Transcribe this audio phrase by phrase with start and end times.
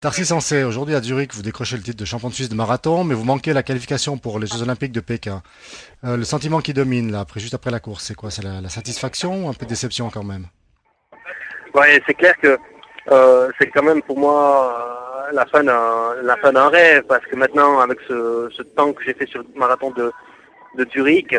[0.00, 3.02] Tarsis Sensé, aujourd'hui à Zurich, vous décrochez le titre de champion de Suisse de marathon,
[3.02, 5.42] mais vous manquez la qualification pour les Jeux Olympiques de Pékin.
[6.04, 8.30] Euh, le sentiment qui domine, là, après, juste après la course, c'est quoi?
[8.30, 10.46] C'est la, satisfaction ou un peu de déception quand même?
[11.74, 12.56] Ouais, c'est clair que
[13.10, 17.98] euh, c'est quand même pour moi euh, la fin d'un rêve, parce que maintenant, avec
[18.06, 20.12] ce, temps que j'ai fait sur le marathon de,
[20.76, 21.34] de Zurich,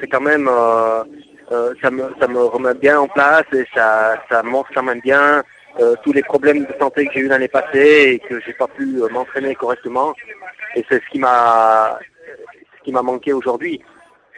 [0.00, 0.48] c'est quand même
[1.82, 5.42] ça me remet bien en place et ça ça montre quand même bien
[6.02, 9.02] tous les problèmes de santé que j'ai eu l'année passée et que j'ai pas pu
[9.02, 10.14] euh, m'entraîner correctement.
[10.74, 11.98] Et c'est ce qui m'a
[12.78, 13.80] ce qui m'a manqué aujourd'hui.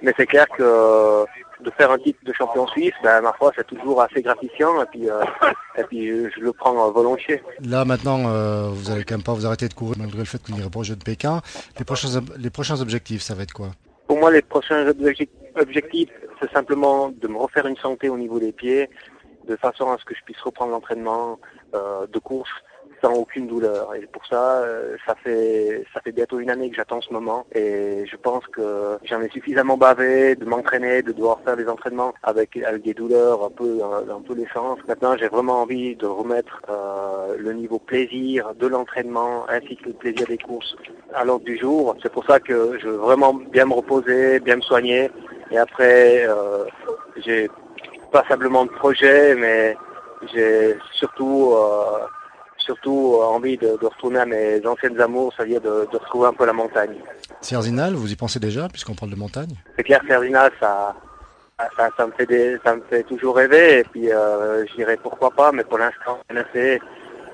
[0.02, 1.24] Mais c'est clair que euh,
[1.60, 4.86] de faire un titre de champion suisse, ben, ma foi, c'est toujours assez gratifiant et
[4.86, 5.24] puis, euh,
[5.76, 7.42] et puis euh, je le prends euh, volontiers.
[7.64, 10.38] Là, maintenant, euh, vous allez quand même pas vous arrêter de courir malgré le fait
[10.38, 11.40] que vous n'irez pas aux Jeux de Pékin.
[11.78, 13.70] Les prochains, les prochains objectifs, ça va être quoi?
[14.06, 16.10] Pour moi, les prochains objectifs,
[16.40, 18.88] c'est simplement de me refaire une santé au niveau des pieds,
[19.48, 21.38] de façon à ce que je puisse reprendre l'entraînement
[21.74, 22.50] euh, de course
[23.02, 23.94] sans aucune douleur.
[23.94, 27.46] Et pour ça, euh, ça fait ça fait bientôt une année que j'attends ce moment.
[27.54, 32.12] Et je pense que j'en ai suffisamment bavé de m'entraîner, de devoir faire des entraînements
[32.22, 34.78] avec avec des douleurs un peu dans, dans tous les sens.
[34.86, 39.94] Maintenant, j'ai vraiment envie de remettre euh, le niveau plaisir de l'entraînement ainsi que le
[39.94, 40.76] plaisir des courses
[41.14, 41.96] à l'ordre du jour.
[42.02, 45.10] C'est pour ça que je veux vraiment bien me reposer, bien me soigner.
[45.50, 46.64] Et après, euh,
[47.16, 47.48] j'ai
[48.12, 49.76] passablement de projets, mais
[50.32, 52.06] j'ai surtout euh,
[52.58, 56.44] surtout envie de, de retourner à mes anciennes amours, c'est-à-dire de, de retrouver un peu
[56.44, 56.96] la montagne.
[57.40, 59.54] Sierzinal, vous y pensez déjà, puisqu'on parle de montagne?
[59.76, 60.94] C'est clair, Ferdinand, ça,
[61.76, 64.98] ça, ça me fait des, ça me fait toujours rêver, et puis euh, je dirais
[65.02, 66.80] pourquoi pas, mais pour l'instant, rien fait.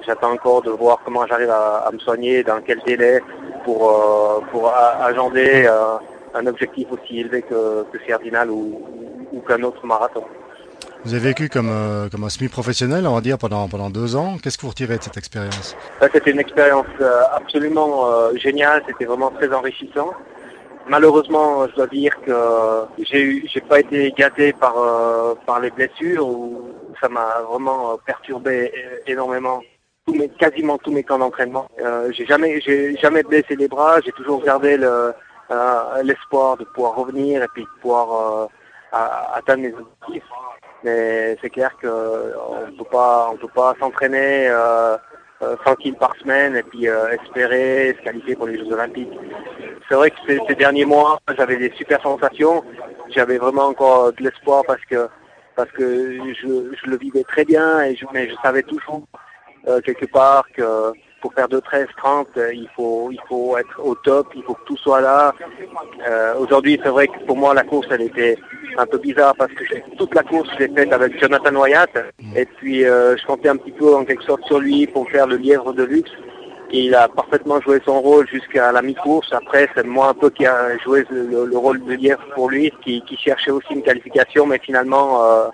[0.07, 3.23] J'attends encore de voir comment j'arrive à, à me soigner, dans quel délai,
[3.65, 5.97] pour, euh, pour agender euh,
[6.35, 8.83] un objectif aussi élevé que, que Ferdinand ou,
[9.33, 10.25] ou qu'un autre marathon.
[11.05, 14.37] Vous avez vécu comme, euh, comme un semi-professionnel, on va dire, pendant, pendant deux ans.
[14.43, 19.05] Qu'est-ce que vous retirez de cette expérience C'était une expérience euh, absolument euh, géniale, c'était
[19.05, 20.13] vraiment très enrichissant.
[20.89, 26.27] Malheureusement, je dois dire que j'ai j'ai pas été gâté par euh, par les blessures
[26.27, 26.71] où
[27.01, 28.71] ça m'a vraiment euh, perturbé
[29.07, 29.63] énormément.
[30.07, 31.67] Tous mes, quasiment tous mes camps d'entraînement.
[31.83, 34.01] Euh, j'ai jamais, j'ai jamais blessé les bras.
[34.05, 35.15] J'ai toujours gardé le
[35.51, 38.47] euh, l'espoir de pouvoir revenir et puis de pouvoir euh,
[39.35, 40.25] atteindre mes objectifs.
[40.85, 44.49] Mais c'est clair que on peut pas, on peut pas s'entraîner.
[44.49, 44.97] Euh,
[45.43, 49.13] euh, 100 kills par semaine et puis euh, espérer se qualifier pour les Jeux Olympiques.
[49.89, 52.65] C'est vrai que ces, derniers mois, j'avais des super sensations.
[53.11, 55.09] J'avais vraiment encore de l'espoir parce que
[55.57, 59.03] parce que je, le vivais très bien et je, mais je savais toujours
[59.69, 63.81] euh, quelque part que pour faire 2 13 30 euh, il faut il faut être
[63.83, 65.33] au top il faut que tout soit là
[66.07, 68.37] Euh, aujourd'hui c'est vrai que pour moi la course elle était
[68.79, 69.65] un peu bizarre parce que
[69.97, 71.91] toute la course je l'ai faite avec Jonathan Wyatt
[72.37, 75.27] et puis euh, je comptais un petit peu en quelque sorte sur lui pour faire
[75.27, 76.11] le lièvre de luxe
[76.75, 79.33] et il a parfaitement joué son rôle jusqu'à la mi-course.
[79.33, 82.73] Après, c'est moi un peu qui a joué le, le rôle de lièvre pour lui,
[82.83, 85.49] qui, qui cherchait aussi une qualification, mais finalement, euh,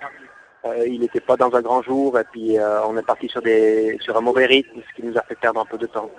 [0.65, 2.17] euh, il n'était pas dans un grand jour.
[2.17, 5.15] Et puis, euh, on est parti sur, des, sur un mauvais rythme, ce qui nous
[5.15, 6.09] a fait perdre un peu de temps.